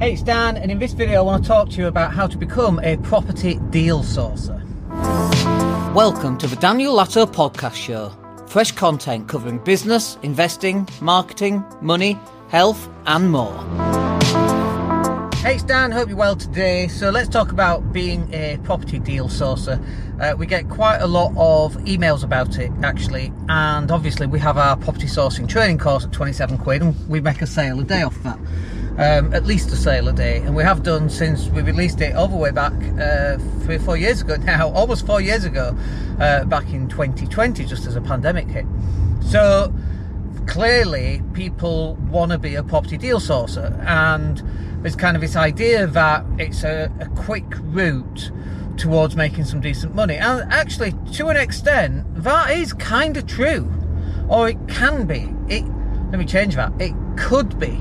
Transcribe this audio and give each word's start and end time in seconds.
Hey, 0.00 0.12
it's 0.12 0.22
Dan, 0.22 0.56
and 0.56 0.70
in 0.70 0.78
this 0.78 0.92
video, 0.92 1.18
I 1.18 1.22
want 1.22 1.42
to 1.42 1.48
talk 1.48 1.70
to 1.70 1.76
you 1.76 1.88
about 1.88 2.12
how 2.12 2.28
to 2.28 2.38
become 2.38 2.78
a 2.84 2.96
property 2.98 3.58
deal 3.70 4.04
sourcer. 4.04 4.62
Welcome 5.92 6.38
to 6.38 6.46
the 6.46 6.54
Daniel 6.54 6.94
Latto 6.94 7.26
Podcast 7.26 7.74
Show. 7.74 8.12
Fresh 8.46 8.72
content 8.72 9.26
covering 9.26 9.58
business, 9.58 10.16
investing, 10.22 10.88
marketing, 11.00 11.64
money, 11.80 12.16
health, 12.48 12.88
and 13.06 13.32
more. 13.32 13.58
Hey, 15.38 15.56
it's 15.56 15.64
Dan. 15.64 15.90
Hope 15.90 16.08
you're 16.08 16.16
well 16.16 16.36
today. 16.36 16.86
So 16.86 17.10
let's 17.10 17.28
talk 17.28 17.50
about 17.50 17.92
being 17.92 18.32
a 18.32 18.56
property 18.62 19.00
deal 19.00 19.26
sourcer. 19.26 19.84
Uh, 20.20 20.36
we 20.36 20.46
get 20.46 20.68
quite 20.68 20.98
a 20.98 21.08
lot 21.08 21.32
of 21.36 21.74
emails 21.86 22.22
about 22.22 22.56
it, 22.60 22.70
actually, 22.84 23.32
and 23.48 23.90
obviously 23.90 24.28
we 24.28 24.38
have 24.38 24.58
our 24.58 24.76
property 24.76 25.08
sourcing 25.08 25.48
training 25.48 25.78
course 25.78 26.04
at 26.04 26.12
27 26.12 26.56
quid, 26.58 26.82
and 26.82 27.08
we 27.08 27.20
make 27.20 27.42
a 27.42 27.48
sale 27.48 27.80
a 27.80 27.82
day 27.82 28.02
off 28.02 28.14
that. 28.22 28.38
Um, 28.98 29.32
at 29.32 29.46
least 29.46 29.70
a 29.70 29.76
sale 29.76 30.08
a 30.08 30.12
day, 30.12 30.38
and 30.38 30.56
we 30.56 30.64
have 30.64 30.82
done 30.82 31.08
since 31.08 31.48
we 31.50 31.62
released 31.62 32.00
it 32.00 32.16
all 32.16 32.26
the 32.26 32.36
way 32.36 32.50
back 32.50 32.72
uh, 33.00 33.38
three 33.60 33.76
or 33.76 33.78
four 33.78 33.96
years 33.96 34.20
ago 34.22 34.34
now, 34.34 34.70
almost 34.74 35.06
four 35.06 35.20
years 35.20 35.44
ago, 35.44 35.76
uh, 36.18 36.44
back 36.46 36.68
in 36.72 36.88
2020, 36.88 37.64
just 37.64 37.86
as 37.86 37.94
a 37.94 38.00
pandemic 38.00 38.48
hit. 38.48 38.66
So 39.20 39.72
clearly, 40.48 41.22
people 41.32 41.94
want 42.10 42.32
to 42.32 42.38
be 42.38 42.56
a 42.56 42.64
property 42.64 42.96
deal 42.96 43.20
sourcer, 43.20 43.78
and 43.86 44.42
there's 44.82 44.96
kind 44.96 45.16
of 45.16 45.20
this 45.20 45.36
idea 45.36 45.86
that 45.86 46.24
it's 46.38 46.64
a, 46.64 46.90
a 46.98 47.06
quick 47.10 47.46
route 47.60 48.32
towards 48.78 49.14
making 49.14 49.44
some 49.44 49.60
decent 49.60 49.94
money. 49.94 50.16
And 50.16 50.50
actually, 50.52 50.94
to 51.12 51.28
an 51.28 51.36
extent, 51.36 52.04
that 52.22 52.50
is 52.50 52.72
kind 52.72 53.16
of 53.16 53.26
true, 53.26 53.70
or 54.28 54.48
it 54.48 54.58
can 54.68 55.06
be. 55.06 55.32
It 55.48 55.64
let 56.10 56.18
me 56.18 56.24
change 56.24 56.54
that. 56.54 56.72
It 56.80 56.94
could 57.16 57.58
be 57.58 57.78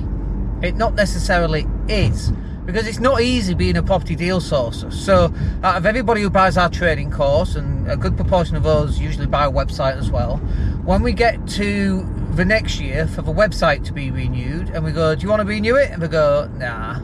it 0.61 0.75
not 0.75 0.95
necessarily 0.95 1.67
is 1.88 2.31
because 2.67 2.85
it's 2.85 2.99
not 2.99 3.21
easy 3.21 3.53
being 3.53 3.77
a 3.77 3.81
property 3.81 4.13
deal 4.13 4.41
sourcer. 4.41 4.91
So, 4.91 5.33
out 5.63 5.77
of 5.77 5.85
everybody 5.85 6.22
who 6.22 6.30
buys 6.30 6.58
our 6.58 6.69
training 6.69 7.11
course, 7.11 7.55
and 7.55 7.89
a 7.89 7.95
good 7.95 8.17
proportion 8.17 8.58
of 8.58 8.66
us 8.67 9.00
usually 9.00 9.25
buy 9.25 9.45
a 9.45 9.52
website 9.52 9.97
as 9.97 10.11
well, 10.11 10.35
when 10.83 11.02
we 11.02 11.13
get 11.13 11.47
to 11.47 12.05
the 12.33 12.44
next 12.44 12.81
year 12.81 13.08
for 13.08 13.22
the 13.22 13.31
website 13.31 13.85
to 13.85 13.94
be 13.94 14.11
renewed, 14.11 14.69
and 14.69 14.83
we 14.83 14.91
go, 14.91 15.16
"Do 15.16 15.23
you 15.23 15.30
want 15.30 15.39
to 15.39 15.47
renew 15.47 15.75
it?" 15.75 15.91
and 15.91 16.02
they 16.02 16.09
go, 16.09 16.50
"Nah," 16.58 17.00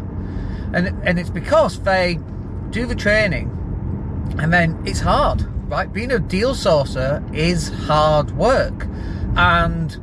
and 0.73 0.93
and 1.05 1.17
it's 1.17 1.29
because 1.29 1.79
they 1.79 2.19
do 2.69 2.85
the 2.85 2.95
training, 2.95 3.49
and 4.39 4.51
then 4.51 4.77
it's 4.83 4.99
hard, 4.99 5.45
right? 5.69 5.91
Being 5.91 6.11
a 6.11 6.19
deal 6.19 6.55
sourcer 6.55 7.23
is 7.33 7.69
hard 7.69 8.31
work, 8.31 8.85
and 9.37 9.97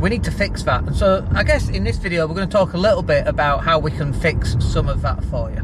we 0.00 0.08
need 0.08 0.24
to 0.24 0.30
fix 0.30 0.62
that. 0.62 0.82
And 0.84 0.96
so 0.96 1.26
I 1.32 1.42
guess 1.42 1.68
in 1.68 1.84
this 1.84 1.98
video, 1.98 2.26
we're 2.26 2.34
going 2.34 2.48
to 2.48 2.52
talk 2.52 2.72
a 2.72 2.78
little 2.78 3.02
bit 3.02 3.26
about 3.26 3.62
how 3.62 3.78
we 3.78 3.90
can 3.90 4.12
fix 4.12 4.56
some 4.60 4.88
of 4.88 5.02
that 5.02 5.22
for 5.24 5.50
you. 5.50 5.58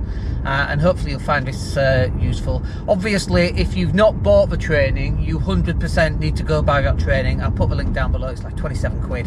Uh, 0.44 0.66
and 0.68 0.80
hopefully 0.80 1.10
you'll 1.10 1.20
find 1.20 1.46
this 1.46 1.76
uh, 1.76 2.08
useful. 2.20 2.62
Obviously, 2.86 3.46
if 3.58 3.74
you've 3.74 3.94
not 3.94 4.22
bought 4.22 4.50
the 4.50 4.56
training, 4.56 5.18
you 5.20 5.38
100% 5.38 6.18
need 6.18 6.36
to 6.36 6.42
go 6.42 6.62
buy 6.62 6.82
that 6.82 6.98
training. 6.98 7.42
I'll 7.42 7.50
put 7.50 7.70
the 7.70 7.74
link 7.74 7.94
down 7.94 8.12
below. 8.12 8.28
It's 8.28 8.44
like 8.44 8.56
27 8.56 9.02
quid. 9.02 9.26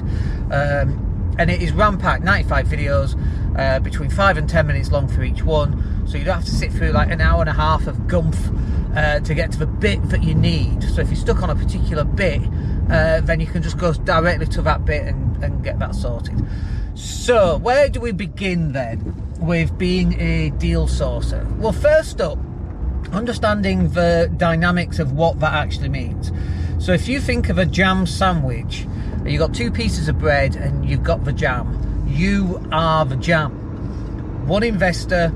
Um, 0.52 1.35
and 1.39 1.49
it 1.49 1.61
is 1.61 1.71
ram-packed, 1.71 2.23
95 2.23 2.67
videos, 2.67 3.57
uh, 3.57 3.80
between 3.80 4.09
5 4.09 4.37
and 4.37 4.47
10 4.47 4.67
minutes 4.67 4.91
long 4.91 5.07
for 5.07 5.23
each 5.23 5.43
one. 5.43 6.07
So 6.07 6.17
you 6.17 6.23
don't 6.23 6.35
have 6.35 6.45
to 6.45 6.55
sit 6.55 6.71
through 6.71 6.91
like 6.91 7.09
an 7.09 7.19
hour 7.19 7.41
and 7.41 7.49
a 7.49 7.53
half 7.53 7.87
of 7.87 7.95
gumph 8.07 8.37
uh, 8.95 9.19
to 9.21 9.33
get 9.33 9.52
to 9.53 9.59
the 9.59 9.65
bit 9.65 10.02
that 10.09 10.23
you 10.23 10.35
need. 10.35 10.83
So 10.83 11.02
if 11.02 11.07
you're 11.07 11.15
stuck 11.15 11.41
on 11.41 11.49
a 11.49 11.55
particular 11.55 12.03
bit, 12.03 12.41
uh, 12.89 13.21
then 13.21 13.39
you 13.39 13.47
can 13.47 13.61
just 13.61 13.77
go 13.77 13.93
directly 13.93 14.47
to 14.47 14.61
that 14.63 14.85
bit 14.85 15.05
and, 15.05 15.43
and 15.43 15.63
get 15.63 15.79
that 15.79 15.95
sorted. 15.95 16.35
So, 16.95 17.57
where 17.57 17.87
do 17.87 18.01
we 18.01 18.11
begin 18.11 18.73
then 18.73 19.15
with 19.39 19.77
being 19.77 20.19
a 20.19 20.49
deal 20.51 20.87
sourcer? 20.87 21.45
Well, 21.57 21.71
first 21.71 22.19
up, 22.19 22.37
understanding 23.11 23.89
the 23.89 24.31
dynamics 24.37 24.99
of 24.99 25.13
what 25.13 25.39
that 25.39 25.53
actually 25.53 25.89
means. 25.89 26.31
So, 26.79 26.91
if 26.91 27.07
you 27.07 27.21
think 27.21 27.49
of 27.49 27.57
a 27.57 27.65
jam 27.65 28.05
sandwich, 28.05 28.86
you've 29.23 29.39
got 29.39 29.53
two 29.53 29.71
pieces 29.71 30.08
of 30.08 30.17
bread 30.17 30.55
and 30.55 30.89
you've 30.89 31.03
got 31.03 31.23
the 31.25 31.33
jam, 31.33 32.05
you 32.08 32.61
are 32.71 33.05
the 33.05 33.15
jam. 33.15 33.52
One 34.47 34.64
investor, 34.64 35.30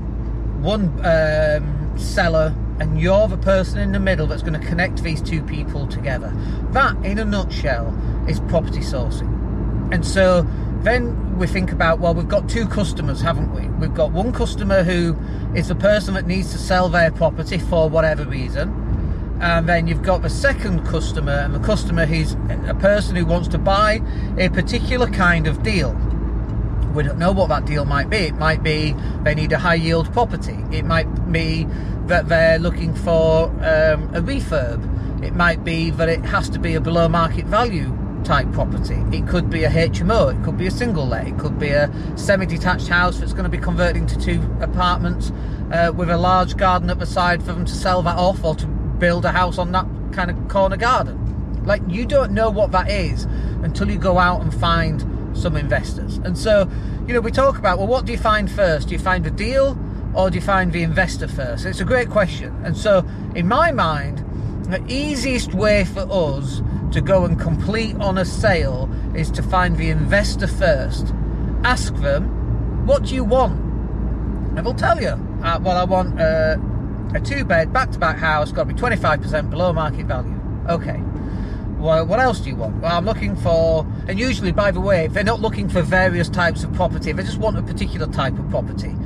one 0.60 0.88
um, 1.06 1.98
seller, 1.98 2.54
and 2.80 3.00
you're 3.00 3.28
the 3.28 3.36
person 3.36 3.78
in 3.78 3.92
the 3.92 4.00
middle 4.00 4.26
that's 4.26 4.42
going 4.42 4.58
to 4.60 4.66
connect 4.66 5.02
these 5.02 5.22
two 5.22 5.42
people 5.42 5.86
together. 5.86 6.32
That, 6.70 6.96
in 7.04 7.18
a 7.18 7.24
nutshell, 7.24 7.96
is 8.28 8.40
property 8.40 8.80
sourcing. 8.80 9.30
And 9.92 10.04
so 10.04 10.46
then 10.82 11.38
we 11.38 11.46
think 11.46 11.72
about 11.72 12.00
well, 12.00 12.14
we've 12.14 12.28
got 12.28 12.48
two 12.48 12.66
customers, 12.66 13.20
haven't 13.20 13.54
we? 13.54 13.68
We've 13.68 13.94
got 13.94 14.12
one 14.12 14.32
customer 14.32 14.82
who 14.82 15.16
is 15.54 15.68
the 15.68 15.74
person 15.74 16.14
that 16.14 16.26
needs 16.26 16.52
to 16.52 16.58
sell 16.58 16.88
their 16.88 17.10
property 17.10 17.58
for 17.58 17.88
whatever 17.88 18.24
reason. 18.24 18.80
And 19.40 19.68
then 19.68 19.86
you've 19.88 20.02
got 20.02 20.22
the 20.22 20.30
second 20.30 20.86
customer, 20.86 21.32
and 21.32 21.54
the 21.54 21.60
customer 21.60 22.06
who's 22.06 22.34
a 22.68 22.76
person 22.78 23.16
who 23.16 23.26
wants 23.26 23.48
to 23.48 23.58
buy 23.58 24.00
a 24.38 24.48
particular 24.48 25.06
kind 25.08 25.46
of 25.46 25.62
deal. 25.62 25.92
We 26.94 27.02
don't 27.02 27.18
know 27.18 27.32
what 27.32 27.48
that 27.48 27.66
deal 27.66 27.84
might 27.84 28.08
be. 28.08 28.18
It 28.18 28.36
might 28.36 28.62
be 28.62 28.94
they 29.22 29.34
need 29.34 29.52
a 29.52 29.58
high 29.58 29.74
yield 29.74 30.12
property. 30.12 30.56
It 30.70 30.84
might 30.84 31.32
be 31.32 31.66
that 32.06 32.28
they're 32.28 32.58
looking 32.58 32.94
for 32.94 33.46
um, 33.48 34.14
a 34.14 34.20
refurb. 34.20 35.24
It 35.24 35.34
might 35.34 35.64
be 35.64 35.90
that 35.90 36.08
it 36.08 36.24
has 36.24 36.48
to 36.50 36.58
be 36.58 36.74
a 36.74 36.80
below 36.80 37.08
market 37.08 37.46
value 37.46 37.96
type 38.24 38.50
property. 38.52 39.02
It 39.12 39.26
could 39.26 39.50
be 39.50 39.64
a 39.64 39.70
HMO, 39.70 40.38
it 40.38 40.44
could 40.44 40.56
be 40.56 40.66
a 40.66 40.70
single 40.70 41.06
let, 41.06 41.26
it 41.26 41.38
could 41.38 41.58
be 41.58 41.68
a 41.68 41.92
semi 42.16 42.46
detached 42.46 42.88
house 42.88 43.18
that's 43.18 43.32
going 43.32 43.44
to 43.44 43.50
be 43.50 43.58
converted 43.58 43.96
into 43.96 44.18
two 44.18 44.42
apartments 44.60 45.32
uh, 45.72 45.92
with 45.94 46.10
a 46.10 46.16
large 46.16 46.56
garden 46.56 46.90
at 46.90 46.98
the 46.98 47.06
side 47.06 47.42
for 47.42 47.52
them 47.52 47.64
to 47.64 47.74
sell 47.74 48.02
that 48.02 48.16
off 48.16 48.42
or 48.44 48.54
to 48.54 48.66
build 48.66 49.24
a 49.24 49.32
house 49.32 49.58
on 49.58 49.72
that 49.72 49.86
kind 50.12 50.30
of 50.30 50.48
corner 50.48 50.76
garden. 50.76 51.20
Like, 51.64 51.82
you 51.88 52.06
don't 52.06 52.32
know 52.32 52.50
what 52.50 52.72
that 52.72 52.90
is 52.90 53.24
until 53.62 53.90
you 53.90 53.98
go 53.98 54.18
out 54.18 54.42
and 54.42 54.52
find 54.54 55.02
some 55.34 55.56
investors. 55.56 56.18
And 56.18 56.36
so, 56.36 56.68
you 57.06 57.14
know, 57.14 57.20
we 57.20 57.30
talk 57.30 57.58
about 57.58 57.78
well, 57.78 57.86
what 57.86 58.06
do 58.06 58.12
you 58.12 58.18
find 58.18 58.50
first? 58.50 58.88
Do 58.88 58.94
you 58.94 59.00
find 59.00 59.26
a 59.26 59.30
deal 59.30 59.78
or 60.14 60.30
do 60.30 60.36
you 60.36 60.40
find 60.40 60.72
the 60.72 60.82
investor 60.82 61.28
first? 61.28 61.66
It's 61.66 61.80
a 61.80 61.84
great 61.84 62.10
question. 62.10 62.54
And 62.64 62.76
so, 62.76 63.04
in 63.34 63.48
my 63.48 63.72
mind, 63.72 64.24
the 64.64 64.82
easiest 64.88 65.54
way 65.54 65.84
for 65.84 66.06
us 66.10 66.62
to 66.92 67.00
go 67.00 67.24
and 67.24 67.38
complete 67.38 67.96
on 67.96 68.16
a 68.18 68.24
sale 68.24 68.88
is 69.14 69.30
to 69.32 69.42
find 69.42 69.76
the 69.76 69.90
investor 69.90 70.46
first. 70.46 71.12
Ask 71.64 71.94
them, 71.96 72.86
what 72.86 73.04
do 73.04 73.14
you 73.14 73.24
want? 73.24 73.58
And 74.56 74.64
they'll 74.64 74.74
tell 74.74 75.00
you, 75.00 75.08
uh, 75.42 75.58
well, 75.60 75.76
I 75.76 75.84
want 75.84 76.20
uh, 76.20 76.56
a 77.14 77.20
two 77.20 77.44
bed 77.44 77.72
back 77.72 77.90
to 77.92 77.98
back 77.98 78.18
house, 78.18 78.52
got 78.52 78.68
to 78.68 78.74
be 78.74 78.80
25% 78.80 79.50
below 79.50 79.72
market 79.72 80.06
value. 80.06 80.40
Okay. 80.68 81.02
Well, 81.84 82.06
what 82.06 82.18
else 82.18 82.40
do 82.40 82.48
you 82.48 82.56
want? 82.56 82.80
Well, 82.80 82.96
I'm 82.96 83.04
looking 83.04 83.36
for, 83.36 83.86
and 84.08 84.18
usually, 84.18 84.52
by 84.52 84.70
the 84.70 84.80
way, 84.80 85.06
they're 85.06 85.22
not 85.22 85.42
looking 85.42 85.68
for 85.68 85.82
various 85.82 86.30
types 86.30 86.64
of 86.64 86.72
property, 86.72 87.12
they 87.12 87.22
just 87.22 87.36
want 87.36 87.58
a 87.58 87.62
particular 87.62 88.06
type 88.06 88.38
of 88.38 88.48
property. 88.48 88.96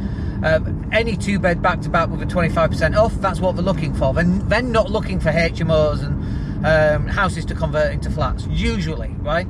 Um, 0.44 0.88
any 0.92 1.16
two 1.16 1.40
bed 1.40 1.60
back 1.60 1.80
to 1.80 1.88
back 1.88 2.08
with 2.08 2.22
a 2.22 2.24
25% 2.24 2.96
off, 2.96 3.12
that's 3.14 3.40
what 3.40 3.56
they're 3.56 3.64
looking 3.64 3.92
for. 3.94 4.14
Then 4.14 4.48
they're 4.48 4.62
not 4.62 4.92
looking 4.92 5.18
for 5.18 5.30
HMOs 5.32 6.04
and 6.04 6.64
um, 6.64 7.08
houses 7.08 7.44
to 7.46 7.54
convert 7.56 7.92
into 7.92 8.12
flats, 8.12 8.46
usually, 8.46 9.10
right? 9.22 9.48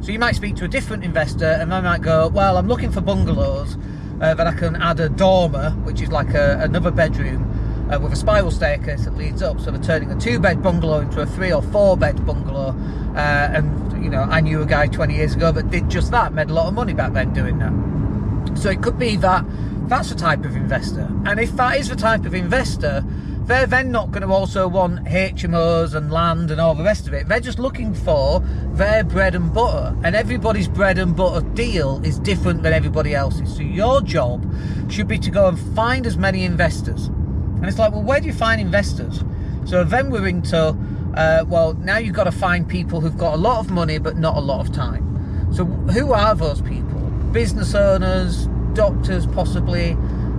So 0.00 0.10
you 0.10 0.18
might 0.18 0.34
speak 0.34 0.56
to 0.56 0.64
a 0.64 0.68
different 0.68 1.04
investor 1.04 1.46
and 1.46 1.70
they 1.70 1.80
might 1.80 2.02
go, 2.02 2.26
Well, 2.26 2.56
I'm 2.56 2.66
looking 2.66 2.90
for 2.90 3.00
bungalows 3.00 3.76
uh, 4.20 4.34
that 4.34 4.44
I 4.44 4.52
can 4.52 4.74
add 4.74 4.98
a 4.98 5.08
dormer, 5.08 5.70
which 5.84 6.00
is 6.00 6.10
like 6.10 6.34
a, 6.34 6.58
another 6.60 6.90
bedroom. 6.90 7.44
Uh, 7.92 8.00
with 8.00 8.12
a 8.12 8.16
spiral 8.16 8.50
staircase 8.50 9.04
that 9.04 9.16
leads 9.16 9.42
up, 9.42 9.60
so 9.60 9.70
they're 9.70 9.80
turning 9.80 10.10
a 10.10 10.18
two-bed 10.18 10.60
bungalow 10.62 10.98
into 11.00 11.20
a 11.20 11.26
three 11.26 11.52
or 11.52 11.62
four-bed 11.62 12.26
bungalow. 12.26 12.74
Uh, 13.14 13.50
and 13.54 14.04
you 14.04 14.10
know, 14.10 14.22
I 14.22 14.40
knew 14.40 14.60
a 14.60 14.66
guy 14.66 14.88
20 14.88 15.14
years 15.14 15.34
ago 15.34 15.52
that 15.52 15.70
did 15.70 15.88
just 15.88 16.10
that, 16.10 16.32
made 16.32 16.50
a 16.50 16.52
lot 16.52 16.66
of 16.66 16.74
money 16.74 16.94
back 16.94 17.12
then 17.12 17.32
doing 17.32 17.58
that. 17.58 18.58
So 18.58 18.70
it 18.70 18.82
could 18.82 18.98
be 18.98 19.16
that 19.16 19.44
that's 19.88 20.08
the 20.10 20.16
type 20.16 20.44
of 20.44 20.56
investor. 20.56 21.08
And 21.24 21.38
if 21.38 21.52
that 21.56 21.78
is 21.78 21.88
the 21.88 21.96
type 21.96 22.24
of 22.24 22.34
investor, 22.34 23.04
they're 23.46 23.66
then 23.66 23.92
not 23.92 24.10
going 24.10 24.22
to 24.22 24.28
also 24.28 24.66
want 24.66 25.04
HMOs 25.04 25.94
and 25.94 26.10
land 26.10 26.50
and 26.50 26.60
all 26.60 26.74
the 26.74 26.82
rest 26.82 27.06
of 27.06 27.14
it. 27.14 27.28
They're 27.28 27.38
just 27.38 27.60
looking 27.60 27.94
for 27.94 28.40
their 28.72 29.04
bread 29.04 29.36
and 29.36 29.54
butter. 29.54 29.96
And 30.02 30.16
everybody's 30.16 30.66
bread 30.66 30.98
and 30.98 31.14
butter 31.14 31.46
deal 31.50 32.04
is 32.04 32.18
different 32.18 32.64
than 32.64 32.72
everybody 32.72 33.14
else's. 33.14 33.54
So 33.54 33.62
your 33.62 34.00
job 34.00 34.52
should 34.90 35.06
be 35.06 35.18
to 35.20 35.30
go 35.30 35.46
and 35.46 35.58
find 35.76 36.06
as 36.06 36.16
many 36.16 36.44
investors. 36.44 37.08
And 37.56 37.66
it's 37.66 37.78
like, 37.78 37.92
well, 37.92 38.02
where 38.02 38.20
do 38.20 38.26
you 38.26 38.32
find 38.32 38.60
investors? 38.60 39.22
So 39.64 39.82
then 39.82 40.10
we're 40.10 40.28
into, 40.28 40.76
uh, 41.14 41.44
well, 41.48 41.74
now 41.74 41.98
you've 41.98 42.14
got 42.14 42.24
to 42.24 42.32
find 42.32 42.68
people 42.68 43.00
who've 43.00 43.18
got 43.18 43.34
a 43.34 43.36
lot 43.36 43.60
of 43.60 43.70
money 43.70 43.98
but 43.98 44.16
not 44.16 44.36
a 44.36 44.40
lot 44.40 44.66
of 44.66 44.72
time. 44.72 45.52
So 45.52 45.64
who 45.64 46.12
are 46.12 46.34
those 46.34 46.60
people? 46.60 47.00
Business 47.32 47.74
owners, 47.74 48.46
doctors, 48.74 49.26
possibly, 49.26 49.92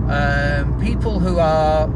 um, 0.08 0.80
people 0.82 1.18
who 1.20 1.38
are, 1.38 1.88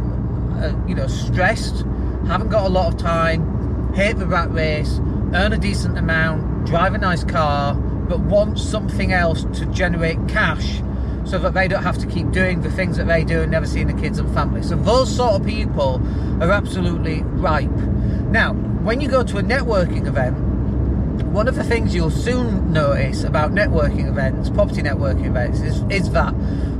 uh, 0.60 0.86
you 0.86 0.94
know, 0.94 1.06
stressed, 1.06 1.84
haven't 2.26 2.48
got 2.48 2.66
a 2.66 2.68
lot 2.68 2.92
of 2.92 2.98
time, 2.98 3.92
hate 3.94 4.16
the 4.16 4.26
rat 4.26 4.52
race, 4.52 4.98
earn 5.34 5.52
a 5.52 5.58
decent 5.58 5.96
amount, 5.96 6.66
drive 6.66 6.94
a 6.94 6.98
nice 6.98 7.24
car, 7.24 7.74
but 7.74 8.20
want 8.20 8.58
something 8.58 9.12
else 9.12 9.44
to 9.58 9.66
generate 9.66 10.18
cash 10.28 10.82
so 11.24 11.38
that 11.38 11.54
they 11.54 11.68
don't 11.68 11.82
have 11.82 11.98
to 11.98 12.06
keep 12.06 12.30
doing 12.30 12.62
the 12.62 12.70
things 12.70 12.96
that 12.96 13.06
they 13.06 13.24
do 13.24 13.42
and 13.42 13.50
never 13.50 13.66
seeing 13.66 13.86
the 13.86 14.00
kids 14.00 14.18
and 14.18 14.32
family. 14.34 14.62
So 14.62 14.76
those 14.76 15.14
sort 15.14 15.40
of 15.40 15.46
people 15.46 16.02
are 16.42 16.50
absolutely 16.50 17.22
ripe. 17.22 17.70
Now, 17.70 18.52
when 18.52 19.00
you 19.00 19.08
go 19.08 19.22
to 19.22 19.38
a 19.38 19.42
networking 19.42 20.06
event, 20.06 20.36
one 21.32 21.48
of 21.48 21.54
the 21.54 21.64
things 21.64 21.94
you'll 21.94 22.10
soon 22.10 22.72
notice 22.72 23.24
about 23.24 23.52
networking 23.52 24.08
events, 24.08 24.50
property 24.50 24.82
networking 24.82 25.26
events, 25.26 25.60
is, 25.60 25.82
is 25.90 26.10
that 26.12 26.34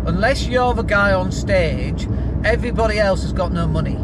unless 0.06 0.46
you're 0.46 0.74
the 0.74 0.82
guy 0.82 1.12
on 1.12 1.30
stage, 1.30 2.08
everybody 2.44 2.98
else 2.98 3.22
has 3.22 3.32
got 3.32 3.52
no 3.52 3.66
money. 3.66 3.96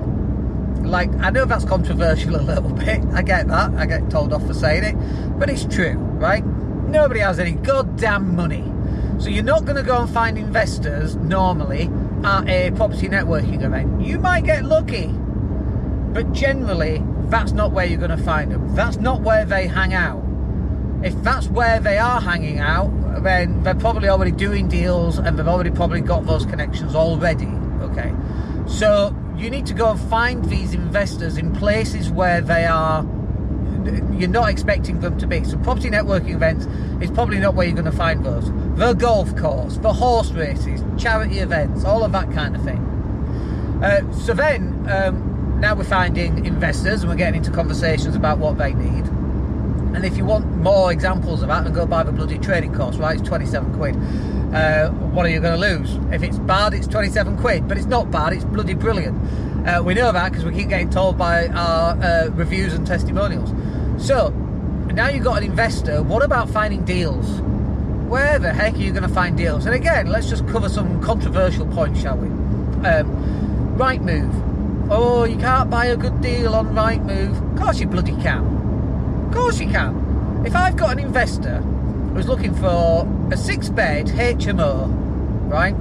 Like, 0.87 1.13
I 1.17 1.31
know 1.31 1.45
that's 1.45 1.65
controversial 1.65 2.37
a 2.41 2.43
little 2.43 2.71
bit. 2.71 3.05
I 3.13 3.23
get 3.23 3.49
that. 3.49 3.75
I 3.75 3.87
get 3.87 4.11
told 4.11 4.33
off 4.33 4.47
for 4.47 4.55
saying 4.55 4.85
it. 4.85 5.39
But 5.39 5.51
it's 5.51 5.65
true, 5.65 5.95
right? 5.95 6.45
Nobody 6.45 7.21
has 7.21 7.39
any 7.39 7.53
goddamn 7.53 8.35
money. 8.35 8.65
So 9.19 9.31
you're 9.31 9.43
not 9.45 9.65
going 9.65 9.77
to 9.77 9.83
go 9.83 9.99
and 9.99 10.11
find 10.11 10.39
investors 10.39 11.17
normally 11.17 11.91
at 12.23 12.49
a 12.49 12.71
property 12.73 13.09
networking 13.09 13.63
event. 13.65 14.01
You 14.01 14.19
might 14.19 14.45
get 14.45 14.65
lucky. 14.65 15.09
But 15.09 16.33
generally, 16.33 17.03
that's 17.25 17.53
not 17.53 17.73
where 17.73 17.85
you're 17.85 17.99
going 17.99 18.17
to 18.17 18.25
find 18.25 18.53
them. 18.53 18.75
That's 18.75 18.97
not 18.97 19.21
where 19.23 19.45
they 19.45 19.67
hang 19.67 19.93
out. 19.93 20.25
If 21.03 21.21
that's 21.23 21.49
where 21.49 21.81
they 21.81 21.99
are 21.99 22.21
hanging 22.21 22.61
out, 22.61 23.23
then 23.23 23.63
they're 23.65 23.75
probably 23.75 24.09
already 24.09 24.31
doing 24.31 24.69
deals 24.69 25.19
and 25.19 25.39
they've 25.39 25.49
already 25.49 25.71
probably 25.71 26.01
got 26.01 26.25
those 26.25 26.47
connections 26.47 26.95
already. 26.95 27.49
Okay. 27.81 28.13
So 28.67 29.15
you 29.37 29.51
need 29.51 29.67
to 29.67 29.75
go 29.75 29.91
and 29.91 30.01
find 30.01 30.45
these 30.45 30.75
investors 30.75 31.39
in 31.39 31.55
places 31.55 32.11
where 32.11 32.41
they 32.41 32.67
are 32.67 33.03
you're 34.19 34.29
not 34.29 34.49
expecting 34.49 35.01
them 35.01 35.19
to 35.19 35.27
be. 35.27 35.45
So 35.45 35.57
property 35.59 35.91
networking 35.91 36.35
events 36.35 36.67
is 37.03 37.11
probably 37.11 37.39
not 37.39 37.55
where 37.55 37.67
you're 37.67 37.77
going 37.77 37.91
to 37.91 37.97
find 37.97 38.25
those. 38.25 38.51
The 38.77 38.95
golf 38.95 39.35
course, 39.37 39.77
the 39.79 39.93
horse 39.93 40.31
races, 40.33 40.83
charity 40.97 41.39
events, 41.39 41.85
all 41.85 42.05
of 42.05 42.13
that 42.13 42.31
kind 42.33 42.57
of 42.57 42.63
thing. 42.63 42.79
Uh, 43.83 44.13
so 44.13 44.35
then, 44.35 44.87
um, 44.91 45.61
now 45.61 45.75
we're 45.75 45.85
finding 45.85 46.47
investors 46.47 47.03
and 47.03 47.11
we're 47.11 47.17
getting 47.17 47.39
into 47.39 47.51
conversations 47.51 48.15
about 48.15 48.39
what 48.39 48.59
they 48.59 48.75
need. 48.75 49.05
And 49.95 50.05
if 50.05 50.17
you 50.17 50.25
want 50.25 50.47
more 50.59 50.93
examples 50.93 51.43
of 51.43 51.49
that, 51.49 51.65
then 51.65 51.73
go 51.73 51.87
buy 51.87 52.03
the 52.03 52.13
bloody 52.13 52.39
trading 52.39 52.75
course, 52.75 52.97
right? 52.97 53.19
It's 53.19 53.27
27 53.27 53.75
quid. 53.75 53.97
Uh, 54.55 54.91
what 54.91 55.27
are 55.27 55.29
you 55.29 55.41
going 55.41 55.61
to 55.61 55.67
lose? 55.77 55.97
If 56.13 56.23
it's 56.23 56.39
bad, 56.39 56.75
it's 56.75 56.87
27 56.87 57.37
quid, 57.39 57.67
but 57.67 57.77
it's 57.77 57.87
not 57.87 58.11
bad, 58.11 58.33
it's 58.33 58.45
bloody 58.45 58.75
brilliant. 58.75 59.19
Uh, 59.69 59.83
we 59.83 59.93
know 59.93 60.11
that 60.11 60.33
because 60.33 60.47
we 60.47 60.55
keep 60.55 60.71
getting 60.71 60.89
told 60.89 61.19
by 61.19 61.47
our 61.49 61.91
uh, 62.03 62.29
reviews 62.31 62.73
and 62.73 62.87
testimonials. 62.87 63.51
So, 64.03 64.31
now 64.95 65.09
you've 65.09 65.25
got 65.25 65.43
an 65.43 65.45
investor, 65.45 66.03
what 66.03 66.23
about 66.23 66.49
finding 66.49 66.87
deals? 66.87 67.27
Where 68.09 68.39
the 68.39 68.51
heck 68.51 68.77
are 68.77 68.79
you 68.79 68.93
going 68.93 69.03
to 69.03 69.11
find 69.11 69.37
deals? 69.37 69.67
And 69.67 69.75
again, 69.75 70.07
let's 70.07 70.31
just 70.31 70.49
cover 70.49 70.71
some 70.71 71.03
controversial 71.03 71.67
points, 71.67 72.01
shall 72.01 72.17
we? 72.17 72.29
Um, 72.29 73.77
Rightmove. 73.77 74.89
Oh, 74.91 75.25
you 75.25 75.37
can't 75.37 75.69
buy 75.69 75.85
a 75.85 75.99
good 75.99 76.23
deal 76.23 76.55
on 76.55 76.69
Rightmove. 76.69 77.53
Of 77.53 77.61
course 77.61 77.79
you 77.79 77.89
bloody 77.89 78.17
can. 78.23 79.27
Of 79.27 79.35
course 79.35 79.61
you 79.61 79.69
can. 79.69 80.47
If 80.47 80.57
I've 80.57 80.79
got 80.79 80.93
an 80.93 80.99
investor 80.99 81.59
who's 82.15 82.27
looking 82.27 82.55
for 82.55 83.07
a 83.31 83.37
six 83.37 83.69
bed 83.69 84.07
HMO, 84.07 84.89
right, 85.51 85.75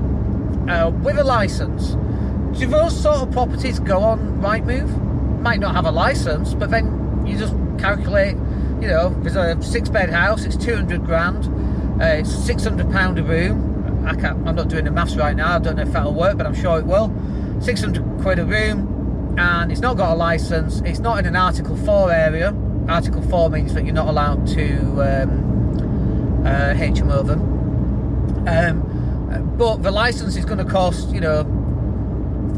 uh, 0.70 0.90
with 0.90 1.18
a 1.18 1.24
license, 1.24 1.96
do 2.58 2.68
those 2.68 3.00
sort 3.00 3.18
of 3.18 3.32
properties 3.32 3.80
go 3.80 4.00
on 4.00 4.42
Rightmove? 4.42 5.42
Might 5.42 5.60
not 5.60 5.76
have 5.76 5.86
a 5.86 5.92
license, 5.92 6.54
but 6.54 6.72
then 6.72 7.26
you 7.26 7.38
just 7.38 7.54
calculate, 7.78 8.36
you 8.82 8.88
know, 8.88 9.10
there's 9.22 9.36
a 9.36 9.62
six 9.62 9.90
bed 9.90 10.10
house, 10.10 10.46
it's 10.46 10.58
200 10.58 11.06
grand, 11.06 11.46
uh, 12.02 12.06
it's 12.06 12.34
600 12.34 12.92
pound 12.92 13.20
a 13.20 13.24
room. 13.24 14.06
I 14.06 14.16
can't, 14.16 14.48
I'm 14.48 14.56
not 14.56 14.70
doing 14.70 14.86
the 14.86 14.92
maths 14.92 15.16
right 15.16 15.36
now, 15.36 15.56
I 15.56 15.60
don't 15.60 15.76
know 15.76 15.84
if 15.84 15.92
that'll 15.92 16.14
work, 16.14 16.38
but 16.38 16.46
I'm 16.46 16.56
sure 16.56 16.80
it 16.80 16.86
will. 16.86 17.14
600 17.62 18.22
quid 18.22 18.40
a 18.40 18.46
room, 18.46 19.36
and 19.38 19.72
it's 19.72 19.82
not 19.82 19.98
got 19.98 20.14
a 20.14 20.16
license, 20.16 20.82
it's 20.86 21.00
not 21.00 21.20
in 21.20 21.26
an 21.26 21.36
Article 21.36 21.76
4 21.78 22.12
area 22.12 22.54
Article 22.88 23.22
4 23.22 23.50
means 23.50 23.74
that 23.74 23.84
you're 23.84 23.94
not 23.94 24.08
allowed 24.08 24.48
to 24.48 24.78
um, 25.02 26.46
uh, 26.46 26.74
HMO 26.74 27.26
them. 27.26 27.42
Um, 28.48 29.58
but 29.58 29.84
the 29.84 29.92
license 29.92 30.38
is 30.38 30.46
going 30.46 30.60
to 30.60 30.66
cost, 30.66 31.10
you 31.10 31.20
know, 31.20 31.44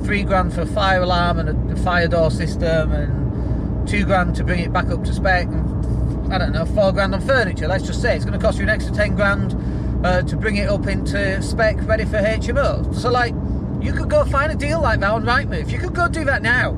three 0.04 0.24
grand 0.24 0.54
for 0.54 0.62
a 0.62 0.66
fire 0.66 1.02
alarm 1.02 1.40
and 1.40 1.72
a, 1.72 1.76
fire 1.78 2.08
door 2.08 2.32
system 2.32 2.92
and 2.92 3.88
two 3.88 4.06
grand 4.06 4.36
to 4.36 4.44
bring 4.44 4.60
it 4.60 4.74
back 4.74 4.88
up 4.88 5.04
to 5.04 5.14
spec 5.14 5.48
and 5.48 6.34
I 6.34 6.38
don't 6.38 6.52
know, 6.52 6.66
four 6.66 6.92
grand 6.92 7.16
on 7.16 7.22
furniture. 7.22 7.68
Let's 7.68 7.86
just 7.86 8.02
say 8.02 8.16
it's 8.16 8.24
going 8.24 8.40
to 8.40 8.44
cost 8.44 8.58
you 8.58 8.64
an 8.64 8.70
extra 8.70 8.94
10 8.94 9.16
grand 9.16 10.06
uh, 10.06 10.22
to 10.24 10.38
bring 10.38 10.58
it 10.58 10.70
up 10.70 10.86
into 10.88 11.42
spec 11.42 11.76
ready 11.88 12.06
for 12.06 12.18
HMO. 12.18 12.94
So, 12.96 13.10
like, 13.10 13.34
you 13.82 13.94
could 13.94 14.10
go 14.10 14.26
find 14.26 14.52
a 14.52 14.56
deal 14.56 14.82
like 14.82 15.00
that 15.00 15.12
on 15.12 15.24
Rightmove. 15.24 15.72
You 15.72 15.80
could 15.80 15.96
go 15.96 16.08
do 16.08 16.24
that 16.26 16.42
now. 16.42 16.74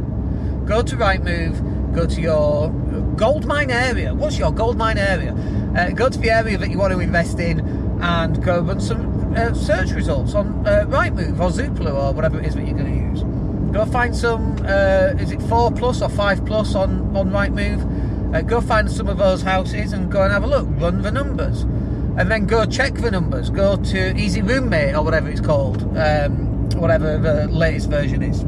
Go 0.66 0.82
to 0.82 0.96
Rightmove, 0.96 1.94
go 1.94 2.06
to 2.06 2.22
your 2.22 2.70
gold 3.18 3.46
mine 3.46 3.72
area. 3.72 4.14
What's 4.14 4.38
your 4.38 4.54
gold 4.54 4.78
mine 4.78 4.98
area? 4.98 5.34
Uh, 5.76 5.90
go 5.90 6.10
to 6.10 6.18
the 6.18 6.32
area 6.32 6.58
that 6.58 6.70
you 6.70 6.78
want 6.78 6.94
to 6.94 7.00
invest 7.00 7.40
in 7.40 7.60
and 8.02 8.42
go 8.44 8.62
run 8.62 8.80
some 8.80 9.34
uh, 9.36 9.54
search 9.54 9.92
results 9.92 10.34
on 10.34 10.66
uh, 10.66 10.86
Rightmove 10.88 11.40
or 11.40 11.50
Zoopla 11.50 11.94
or 11.94 12.14
whatever 12.14 12.40
it 12.40 12.46
is 12.46 12.56
that 12.56 12.66
you're 12.66 12.78
going 12.78 12.86
to 12.86 12.92
use. 12.92 13.01
Go 13.72 13.86
find 13.86 14.16
some, 14.16 14.58
uh, 14.66 15.14
is 15.20 15.32
it 15.32 15.42
4 15.44 15.72
plus 15.72 16.02
or 16.02 16.10
5 16.10 16.46
plus 16.46 16.76
on, 16.76 17.16
on 17.16 17.32
Rightmove? 17.32 18.36
Uh, 18.36 18.42
go 18.42 18.60
find 18.60 18.92
some 18.92 19.08
of 19.08 19.18
those 19.18 19.42
houses 19.42 19.94
and 19.94 20.12
go 20.12 20.24
and 20.24 20.32
have 20.32 20.44
a 20.44 20.48
look. 20.48 20.68
Run 20.72 21.02
the 21.02 21.12
numbers. 21.12 21.62
And 22.18 22.30
then 22.30 22.46
go 22.46 22.66
check 22.66 22.96
the 22.96 23.10
numbers. 23.10 23.50
Go 23.50 23.78
to 23.78 24.18
Easy 24.18 24.42
Roommate 24.42 24.96
or 24.96 25.04
whatever 25.04 25.30
it's 25.30 25.40
called. 25.40 25.84
Um, 25.98 26.70
whatever 26.72 27.18
the 27.18 27.48
latest 27.48 27.90
version 27.90 28.22
is. 28.22 28.42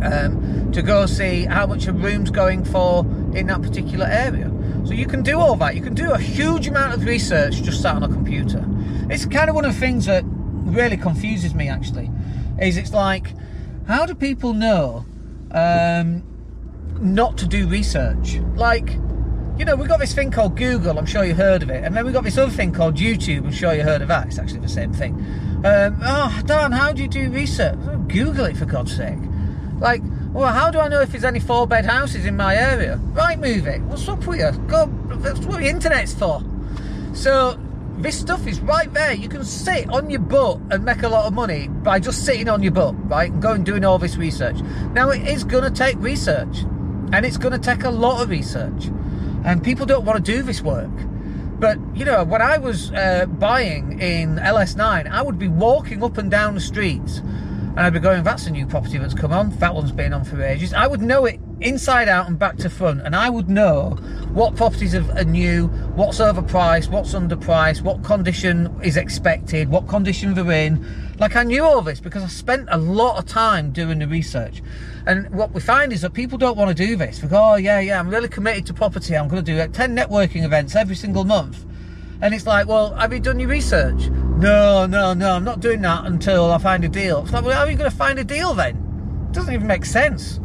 Um, 0.00 0.70
to 0.72 0.80
go 0.80 1.06
see 1.06 1.44
how 1.44 1.66
much 1.66 1.86
a 1.86 1.92
room's 1.92 2.30
going 2.30 2.64
for 2.64 3.00
in 3.34 3.48
that 3.48 3.60
particular 3.60 4.06
area. 4.06 4.50
So 4.84 4.94
you 4.94 5.06
can 5.06 5.22
do 5.22 5.38
all 5.38 5.56
that. 5.56 5.74
You 5.74 5.82
can 5.82 5.94
do 5.94 6.12
a 6.12 6.18
huge 6.18 6.68
amount 6.68 6.94
of 6.94 7.04
research 7.04 7.62
just 7.62 7.82
sat 7.82 7.96
on 7.96 8.02
a 8.02 8.08
computer. 8.08 8.64
It's 9.10 9.26
kind 9.26 9.50
of 9.50 9.56
one 9.56 9.66
of 9.66 9.74
the 9.74 9.80
things 9.80 10.06
that 10.06 10.24
really 10.24 10.96
confuses 10.96 11.54
me 11.54 11.68
actually. 11.68 12.10
Is 12.60 12.76
it's 12.76 12.92
like, 12.92 13.32
how 13.88 14.04
do 14.04 14.14
people 14.14 14.52
know 14.52 15.04
um, 15.50 16.22
not 17.00 17.38
to 17.38 17.46
do 17.46 17.66
research? 17.66 18.36
Like, 18.54 18.90
you 19.58 19.64
know, 19.64 19.74
we've 19.76 19.88
got 19.88 19.98
this 19.98 20.14
thing 20.14 20.30
called 20.30 20.56
Google, 20.56 20.98
I'm 20.98 21.06
sure 21.06 21.24
you 21.24 21.34
heard 21.34 21.62
of 21.62 21.70
it, 21.70 21.82
and 21.82 21.96
then 21.96 22.04
we've 22.04 22.12
got 22.12 22.22
this 22.22 22.36
other 22.36 22.52
thing 22.52 22.70
called 22.70 22.96
YouTube, 22.96 23.46
I'm 23.46 23.50
sure 23.50 23.72
you 23.72 23.82
heard 23.82 24.02
of 24.02 24.08
that. 24.08 24.26
It's 24.26 24.38
actually 24.38 24.60
the 24.60 24.68
same 24.68 24.92
thing. 24.92 25.14
Um, 25.64 25.98
oh, 26.02 26.42
Dan, 26.44 26.70
how 26.70 26.92
do 26.92 27.02
you 27.02 27.08
do 27.08 27.30
research? 27.30 27.78
Google 28.08 28.44
it 28.44 28.58
for 28.58 28.66
God's 28.66 28.94
sake. 28.94 29.18
Like, 29.78 30.02
well, 30.32 30.52
how 30.52 30.70
do 30.70 30.80
I 30.80 30.88
know 30.88 31.00
if 31.00 31.10
there's 31.10 31.24
any 31.24 31.40
four 31.40 31.66
bed 31.66 31.86
houses 31.86 32.26
in 32.26 32.36
my 32.36 32.54
area? 32.54 32.96
Right, 33.14 33.38
move 33.38 33.66
it. 33.66 33.80
What's 33.82 34.06
up 34.06 34.24
with 34.26 34.38
you? 34.38 34.52
Go, 34.66 34.86
that's 35.16 35.40
what 35.40 35.60
the 35.60 35.68
internet's 35.68 36.12
for. 36.12 36.42
So, 37.14 37.58
this 37.98 38.18
stuff 38.18 38.46
is 38.46 38.60
right 38.60 38.92
there. 38.92 39.12
You 39.12 39.28
can 39.28 39.44
sit 39.44 39.90
on 39.90 40.08
your 40.08 40.20
butt 40.20 40.60
and 40.70 40.84
make 40.84 41.02
a 41.02 41.08
lot 41.08 41.26
of 41.26 41.32
money 41.32 41.68
by 41.68 41.98
just 41.98 42.24
sitting 42.24 42.48
on 42.48 42.62
your 42.62 42.72
butt, 42.72 42.94
right? 43.08 43.30
And 43.30 43.42
going 43.42 43.64
doing 43.64 43.84
all 43.84 43.98
this 43.98 44.16
research. 44.16 44.60
Now, 44.92 45.10
it 45.10 45.26
is 45.26 45.44
going 45.44 45.64
to 45.64 45.70
take 45.70 45.96
research, 45.98 46.58
and 47.12 47.26
it's 47.26 47.36
going 47.36 47.52
to 47.52 47.58
take 47.58 47.84
a 47.84 47.90
lot 47.90 48.22
of 48.22 48.30
research. 48.30 48.86
And 49.44 49.62
people 49.62 49.84
don't 49.84 50.04
want 50.04 50.24
to 50.24 50.32
do 50.32 50.42
this 50.42 50.62
work. 50.62 50.90
But, 51.58 51.78
you 51.94 52.04
know, 52.04 52.22
when 52.22 52.40
I 52.40 52.58
was 52.58 52.92
uh, 52.92 53.26
buying 53.26 54.00
in 54.00 54.36
LS9, 54.36 55.10
I 55.10 55.22
would 55.22 55.38
be 55.38 55.48
walking 55.48 56.04
up 56.04 56.18
and 56.18 56.30
down 56.30 56.54
the 56.54 56.60
streets 56.60 57.20
and 57.78 57.86
I'd 57.86 57.92
be 57.92 58.00
going, 58.00 58.24
that's 58.24 58.48
a 58.48 58.50
new 58.50 58.66
property 58.66 58.98
that's 58.98 59.14
come 59.14 59.32
on. 59.32 59.56
That 59.58 59.72
one's 59.72 59.92
been 59.92 60.12
on 60.12 60.24
for 60.24 60.42
ages. 60.42 60.74
I 60.74 60.88
would 60.88 61.00
know 61.00 61.26
it 61.26 61.38
inside 61.60 62.08
out 62.08 62.26
and 62.26 62.36
back 62.36 62.56
to 62.56 62.68
front, 62.68 63.02
and 63.02 63.14
I 63.14 63.30
would 63.30 63.48
know 63.48 63.90
what 64.32 64.56
properties 64.56 64.96
are 64.96 65.22
new, 65.22 65.68
what's 65.94 66.18
overpriced, 66.18 66.90
what's 66.90 67.14
underpriced, 67.14 67.82
what 67.82 68.02
condition 68.02 68.76
is 68.82 68.96
expected, 68.96 69.68
what 69.68 69.86
condition 69.86 70.34
they're 70.34 70.50
in. 70.50 70.84
Like 71.20 71.36
I 71.36 71.44
knew 71.44 71.62
all 71.62 71.80
this 71.80 72.00
because 72.00 72.24
I 72.24 72.26
spent 72.26 72.66
a 72.72 72.78
lot 72.78 73.16
of 73.16 73.26
time 73.26 73.70
doing 73.70 74.00
the 74.00 74.08
research. 74.08 74.60
And 75.06 75.30
what 75.30 75.52
we 75.52 75.60
find 75.60 75.92
is 75.92 76.00
that 76.00 76.14
people 76.14 76.36
don't 76.36 76.56
want 76.56 76.76
to 76.76 76.86
do 76.86 76.96
this. 76.96 77.20
They 77.20 77.28
go, 77.28 77.52
oh 77.52 77.54
yeah, 77.54 77.78
yeah, 77.78 78.00
I'm 78.00 78.08
really 78.08 78.28
committed 78.28 78.66
to 78.66 78.74
property. 78.74 79.16
I'm 79.16 79.28
going 79.28 79.44
to 79.44 79.52
do 79.52 79.56
like 79.56 79.72
10 79.72 79.94
networking 79.94 80.42
events 80.42 80.74
every 80.74 80.96
single 80.96 81.22
month. 81.22 81.64
And 82.20 82.34
it's 82.34 82.46
like, 82.46 82.66
well, 82.66 82.94
have 82.94 83.12
you 83.12 83.20
done 83.20 83.38
your 83.38 83.48
research? 83.48 84.08
No, 84.08 84.86
no, 84.86 85.14
no, 85.14 85.32
I'm 85.32 85.44
not 85.44 85.60
doing 85.60 85.82
that 85.82 86.04
until 86.06 86.50
I 86.50 86.58
find 86.58 86.84
a 86.84 86.88
deal. 86.88 87.22
It's 87.22 87.32
like, 87.32 87.44
well, 87.44 87.54
how 87.54 87.64
are 87.64 87.70
you 87.70 87.76
going 87.76 87.90
to 87.90 87.96
find 87.96 88.18
a 88.18 88.24
deal 88.24 88.54
then? 88.54 88.76
It 89.28 89.32
doesn't 89.32 89.52
even 89.52 89.66
make 89.66 89.84
sense. 89.84 90.40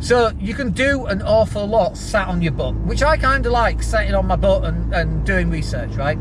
So 0.00 0.32
you 0.38 0.54
can 0.54 0.70
do 0.70 1.06
an 1.06 1.22
awful 1.22 1.66
lot 1.66 1.96
sat 1.96 2.28
on 2.28 2.40
your 2.40 2.52
butt, 2.52 2.74
which 2.76 3.02
I 3.02 3.16
kind 3.16 3.44
of 3.44 3.52
like, 3.52 3.82
sitting 3.82 4.14
on 4.14 4.26
my 4.26 4.36
butt 4.36 4.64
and, 4.64 4.94
and 4.94 5.26
doing 5.26 5.50
research, 5.50 5.90
right? 5.96 6.18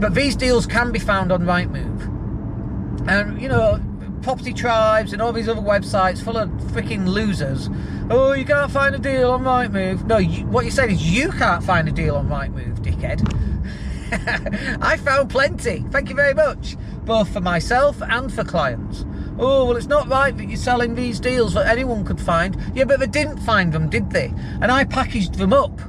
But 0.00 0.14
these 0.14 0.34
deals 0.34 0.66
can 0.66 0.90
be 0.90 0.98
found 0.98 1.30
on 1.30 1.42
Rightmove. 1.44 3.08
And, 3.08 3.40
you 3.40 3.48
know, 3.48 3.80
Property 4.22 4.52
Tribes 4.52 5.12
and 5.12 5.22
all 5.22 5.32
these 5.32 5.48
other 5.48 5.60
websites 5.60 6.22
full 6.22 6.36
of 6.36 6.48
freaking 6.48 7.06
losers. 7.06 7.68
Oh, 8.10 8.32
you 8.32 8.44
can't 8.44 8.70
find 8.70 8.94
a 8.94 8.98
deal 8.98 9.30
on 9.30 9.42
Rightmove. 9.42 10.06
No, 10.06 10.18
you, 10.18 10.46
what 10.46 10.64
you're 10.64 10.72
saying 10.72 10.90
is 10.90 11.08
you 11.08 11.30
can't 11.30 11.62
find 11.62 11.88
a 11.88 11.92
deal 11.92 12.16
on 12.16 12.28
Rightmove, 12.28 12.78
dickhead. 12.80 13.22
I 14.80 14.96
found 14.96 15.30
plenty. 15.30 15.84
Thank 15.90 16.08
you 16.08 16.14
very 16.14 16.34
much, 16.34 16.76
both 17.04 17.32
for 17.32 17.40
myself 17.40 18.00
and 18.02 18.32
for 18.32 18.44
clients. 18.44 19.04
Oh, 19.38 19.66
well, 19.66 19.76
it's 19.76 19.86
not 19.86 20.08
right 20.08 20.36
that 20.36 20.44
you're 20.44 20.56
selling 20.56 20.94
these 20.94 21.18
deals 21.18 21.54
that 21.54 21.66
anyone 21.66 22.04
could 22.04 22.20
find. 22.20 22.56
Yeah, 22.74 22.84
but 22.84 23.00
they 23.00 23.06
didn't 23.06 23.38
find 23.38 23.72
them, 23.72 23.90
did 23.90 24.10
they? 24.10 24.32
And 24.60 24.70
I 24.70 24.84
packaged 24.84 25.34
them 25.34 25.52
up 25.52 25.80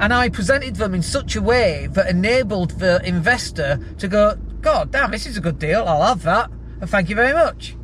and 0.00 0.12
I 0.12 0.28
presented 0.28 0.76
them 0.76 0.94
in 0.94 1.02
such 1.02 1.36
a 1.36 1.42
way 1.42 1.86
that 1.92 2.08
enabled 2.08 2.72
the 2.72 3.00
investor 3.06 3.78
to 3.98 4.08
go, 4.08 4.36
God 4.60 4.90
damn, 4.90 5.12
this 5.12 5.26
is 5.26 5.36
a 5.36 5.40
good 5.40 5.58
deal. 5.58 5.84
I'll 5.86 6.02
have 6.02 6.22
that. 6.22 6.50
And 6.80 6.90
thank 6.90 7.08
you 7.08 7.14
very 7.14 7.32
much. 7.32 7.76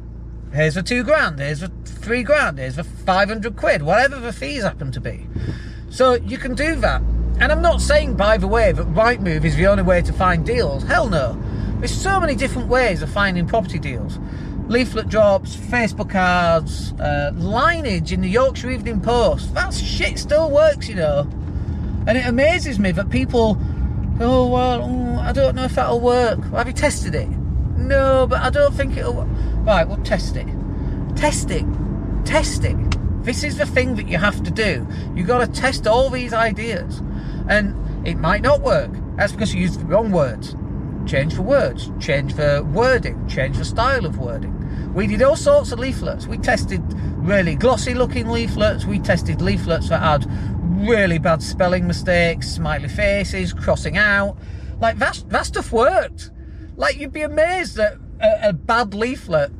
Here's 0.53 0.75
the 0.75 0.83
two 0.83 1.05
grand. 1.05 1.39
Here's 1.39 1.61
the 1.61 1.71
three 1.85 2.25
grand. 2.25 2.59
Here's 2.59 2.77
the 2.77 2.85
500 2.85 3.57
quid, 3.57 3.83
whatever 3.83 4.19
the 4.19 4.33
fees 4.33 4.63
happen 4.63 4.91
to 4.93 5.01
be. 5.01 5.29
So 5.91 6.15
you 6.15 6.39
can 6.39 6.55
do 6.55 6.75
that. 6.77 7.03
And 7.41 7.53
I'm 7.53 7.63
not 7.63 7.81
saying, 7.81 8.17
by 8.17 8.37
the 8.37 8.49
way, 8.49 8.73
that 8.73 8.87
Rightmove 8.95 9.45
is 9.45 9.57
the 9.57 9.67
only 9.67 9.83
way 9.83 10.03
to 10.03 10.13
find 10.13 10.45
deals. 10.45 10.83
Hell 10.83 11.09
no. 11.09 11.41
There's 11.79 11.95
so 11.95 12.19
many 12.19 12.35
different 12.35 12.69
ways 12.69 13.03
of 13.03 13.11
finding 13.11 13.47
property 13.47 13.79
deals 13.79 14.19
leaflet 14.69 15.09
drops, 15.09 15.57
Facebook 15.57 16.15
ads, 16.15 16.93
uh, 17.01 17.33
lineage 17.35 18.13
in 18.13 18.21
the 18.21 18.29
Yorkshire 18.29 18.71
Evening 18.71 19.01
Post. 19.01 19.55
That 19.55 19.73
shit 19.73 20.19
still 20.19 20.51
works, 20.51 20.89
you 20.89 20.95
know. 20.95 21.27
And 22.07 22.17
it 22.19 22.27
amazes 22.27 22.79
me 22.79 22.93
that 22.93 23.11
people, 23.11 23.59
oh, 24.21 24.47
well, 24.49 24.81
mm, 24.81 25.19
I 25.19 25.33
don't 25.33 25.55
know 25.55 25.65
if 25.65 25.75
that'll 25.75 26.01
work. 26.01 26.43
Have 26.53 26.67
you 26.67 26.73
tested 26.73 27.15
it? 27.15 27.29
No, 27.29 28.27
but 28.27 28.41
I 28.41 28.51
don't 28.51 28.75
think 28.75 28.97
it'll 28.97 29.15
work. 29.15 29.29
Right, 29.65 29.89
well, 29.89 29.99
test 30.05 30.37
it. 30.37 30.47
Test 31.17 31.51
it. 31.51 31.65
Test 32.25 32.65
it. 32.65 32.77
This 33.25 33.45
is 33.45 33.57
the 33.57 33.67
thing 33.67 33.97
that 33.97 34.09
you 34.09 34.19
have 34.19 34.43
to 34.43 34.51
do. 34.51 34.87
You've 35.15 35.27
got 35.27 35.45
to 35.45 35.61
test 35.61 35.87
all 35.87 36.11
these 36.11 36.33
ideas. 36.33 37.03
And 37.49 38.07
it 38.07 38.17
might 38.17 38.43
not 38.43 38.61
work. 38.61 38.91
That's 39.17 39.33
because 39.33 39.55
you 39.55 39.63
used 39.63 39.81
the 39.81 39.87
wrong 39.87 40.13
words. 40.13 40.55
Change 41.07 41.35
the 41.35 41.43
words, 41.43 41.91
change 41.99 42.35
the 42.35 42.67
wording, 42.73 43.27
change 43.29 43.57
the 43.57 43.65
style 43.65 44.05
of 44.05 44.19
wording. 44.19 44.55
We 44.93 45.07
did 45.07 45.23
all 45.23 45.37
sorts 45.37 45.73
of 45.73 45.79
leaflets. 45.79 46.27
We 46.27 46.39
tested 46.39 46.83
really 47.17 47.55
glossy 47.55 47.95
looking 47.95 48.29
leaflets. 48.29 48.85
We 48.85 48.99
tested 48.99 49.41
leaflets 49.41 49.89
that 49.89 50.03
had 50.03 50.27
really 50.87 51.19
bad 51.19 51.43
spelling 51.43 51.87
mistakes, 51.87 52.51
smiley 52.51 52.89
faces, 52.89 53.53
crossing 53.53 53.97
out. 53.97 54.37
Like 54.81 54.99
that, 54.99 55.25
that 55.29 55.47
stuff 55.47 55.73
worked. 55.73 56.31
Like 56.77 56.99
you'd 56.99 57.13
be 57.13 57.23
amazed 57.23 57.79
at 57.79 57.97
a, 58.21 58.49
a 58.51 58.53
bad 58.53 58.95
leaflet. 58.95 59.51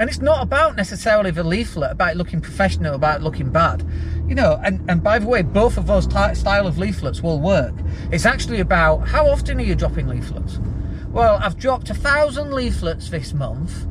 And 0.00 0.08
it's 0.08 0.20
not 0.20 0.42
about 0.42 0.74
necessarily 0.74 1.30
the 1.30 1.44
leaflet, 1.44 1.92
about 1.92 2.16
looking 2.16 2.40
professional, 2.40 2.94
about 2.94 3.22
looking 3.22 3.50
bad. 3.50 3.86
You 4.28 4.34
know, 4.34 4.60
and, 4.64 4.88
and 4.88 5.02
by 5.02 5.18
the 5.18 5.26
way, 5.26 5.42
both 5.42 5.76
of 5.76 5.86
those 5.86 6.04
style 6.04 6.66
of 6.66 6.78
leaflets 6.78 7.22
will 7.22 7.40
work. 7.40 7.74
It's 8.10 8.26
actually 8.26 8.60
about 8.60 9.08
how 9.08 9.26
often 9.26 9.58
are 9.58 9.64
you 9.64 9.74
dropping 9.74 10.08
leaflets? 10.08 10.58
Well, 11.10 11.38
I've 11.40 11.58
dropped 11.58 11.90
a 11.90 11.94
thousand 11.94 12.52
leaflets 12.52 13.10
this 13.10 13.32
month 13.32 13.86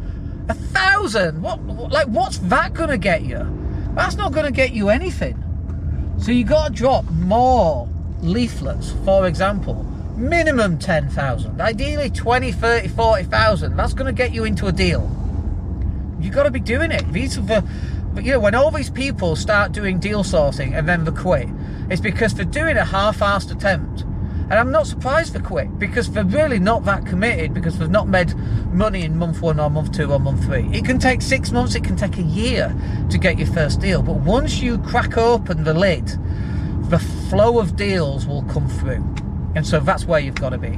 a 0.49 0.53
thousand? 0.53 1.41
What, 1.41 1.65
like, 1.91 2.07
what's 2.07 2.39
that 2.39 2.73
going 2.73 2.89
to 2.89 2.97
get 2.97 3.23
you? 3.23 3.47
That's 3.95 4.15
not 4.15 4.31
going 4.31 4.45
to 4.45 4.51
get 4.51 4.73
you 4.73 4.89
anything. 4.89 5.41
So 6.19 6.31
you 6.31 6.43
got 6.43 6.67
to 6.67 6.73
drop 6.73 7.05
more 7.11 7.87
leaflets, 8.21 8.93
for 9.05 9.27
example. 9.27 9.83
Minimum 10.15 10.79
10,000. 10.79 11.61
Ideally 11.61 12.09
20, 12.09 12.51
30, 12.51 12.87
40,000. 12.89 13.75
That's 13.75 13.93
going 13.93 14.07
to 14.07 14.13
get 14.13 14.33
you 14.33 14.43
into 14.43 14.67
a 14.67 14.71
deal. 14.71 15.09
you 16.19 16.29
got 16.29 16.43
to 16.43 16.51
be 16.51 16.59
doing 16.59 16.91
it. 16.91 17.11
These 17.11 17.37
are 17.37 17.41
the, 17.41 17.63
you 18.21 18.31
know, 18.31 18.39
when 18.39 18.55
all 18.55 18.71
these 18.71 18.89
people 18.89 19.35
start 19.35 19.71
doing 19.71 19.99
deal 19.99 20.23
sourcing 20.23 20.77
and 20.77 20.87
then 20.87 21.03
they 21.03 21.11
quit, 21.11 21.49
it's 21.89 22.01
because 22.01 22.33
they're 22.33 22.45
doing 22.45 22.77
a 22.77 22.85
half-assed 22.85 23.51
attempt 23.51 24.05
and 24.53 24.59
I'm 24.59 24.71
not 24.71 24.87
surprised 24.87 25.33
they 25.33 25.39
quit 25.39 25.79
because 25.79 26.11
they're 26.11 26.23
really 26.25 26.59
not 26.59 26.83
that 26.85 27.05
committed 27.05 27.53
because 27.53 27.79
they've 27.79 27.89
not 27.89 28.07
made 28.07 28.35
money 28.73 29.03
in 29.03 29.17
month 29.17 29.41
one 29.41 29.59
or 29.59 29.69
month 29.69 29.93
two 29.93 30.11
or 30.11 30.19
month 30.19 30.43
three. 30.43 30.67
It 30.73 30.85
can 30.85 30.99
take 30.99 31.21
six 31.21 31.51
months, 31.51 31.75
it 31.75 31.83
can 31.83 31.95
take 31.95 32.17
a 32.17 32.23
year 32.23 32.75
to 33.09 33.17
get 33.17 33.39
your 33.39 33.47
first 33.47 33.79
deal. 33.79 34.03
But 34.03 34.17
once 34.17 34.59
you 34.59 34.77
crack 34.79 35.17
open 35.17 35.63
the 35.63 35.73
lid, 35.73 36.05
the 36.89 36.99
flow 36.99 37.57
of 37.57 37.75
deals 37.75 38.27
will 38.27 38.43
come 38.43 38.67
through. 38.67 39.03
And 39.55 39.65
so 39.65 39.79
that's 39.79 40.05
where 40.05 40.19
you've 40.19 40.35
got 40.35 40.49
to 40.49 40.57
be. 40.57 40.77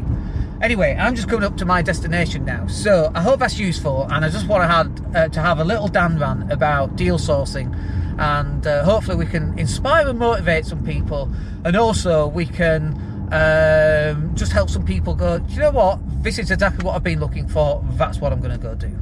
Anyway, 0.61 0.95
I'm 0.97 1.15
just 1.15 1.27
coming 1.27 1.43
up 1.43 1.57
to 1.57 1.65
my 1.65 1.81
destination 1.81 2.45
now. 2.45 2.65
So 2.67 3.11
I 3.13 3.21
hope 3.21 3.39
that's 3.39 3.59
useful. 3.59 4.07
And 4.09 4.23
I 4.23 4.29
just 4.29 4.47
want 4.47 4.63
to 4.63 4.67
have, 4.67 5.15
uh, 5.15 5.29
to 5.29 5.41
have 5.41 5.59
a 5.59 5.63
little 5.63 5.87
Dan 5.87 6.17
rant 6.17 6.51
about 6.51 6.95
deal 6.95 7.17
sourcing. 7.17 7.75
And 8.17 8.65
uh, 8.65 8.83
hopefully 8.85 9.17
we 9.17 9.25
can 9.25 9.57
inspire 9.59 10.07
and 10.07 10.17
motivate 10.17 10.65
some 10.65 10.83
people. 10.83 11.29
And 11.65 11.75
also 11.75 12.27
we 12.27 12.45
can 12.45 12.93
um, 13.31 14.35
just 14.35 14.53
help 14.53 14.69
some 14.69 14.85
people 14.85 15.13
go, 15.13 15.39
Do 15.39 15.53
you 15.53 15.59
know 15.59 15.71
what? 15.71 15.99
This 16.23 16.39
is 16.39 16.49
exactly 16.49 16.85
what 16.85 16.95
I've 16.95 17.03
been 17.03 17.19
looking 17.19 17.47
for. 17.47 17.83
That's 17.91 18.19
what 18.19 18.31
I'm 18.31 18.39
going 18.39 18.57
to 18.57 18.57
go 18.57 18.75
do. 18.75 18.97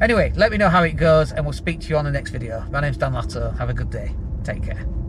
Anyway, 0.00 0.32
let 0.36 0.50
me 0.50 0.58
know 0.58 0.68
how 0.68 0.82
it 0.82 0.96
goes 0.96 1.32
and 1.32 1.44
we'll 1.44 1.52
speak 1.52 1.80
to 1.80 1.88
you 1.88 1.96
on 1.96 2.04
the 2.04 2.10
next 2.10 2.30
video. 2.30 2.64
My 2.70 2.80
name's 2.80 2.96
Dan 2.96 3.12
Latto. 3.12 3.56
Have 3.58 3.70
a 3.70 3.74
good 3.74 3.90
day. 3.90 4.14
Take 4.44 4.64
care. 4.64 5.05